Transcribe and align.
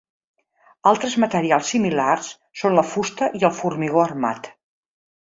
Altres 0.91 1.17
materials 1.23 1.67
similars 1.73 2.29
són 2.61 2.77
la 2.79 2.85
fusta 2.93 3.27
i 3.41 3.45
el 3.51 3.53
formigó 3.61 4.01
armat. 4.05 4.49